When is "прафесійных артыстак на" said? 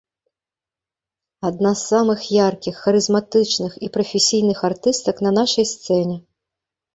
3.99-5.35